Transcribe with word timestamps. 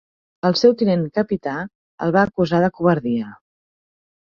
El 0.47 0.55
seu 0.61 0.71
tinent 0.79 1.03
capità 1.17 1.53
el 2.07 2.15
van 2.17 2.33
acusar 2.33 2.65
de 2.65 2.73
covardia. 2.81 3.31